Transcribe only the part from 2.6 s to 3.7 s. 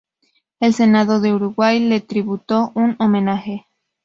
un homenaje.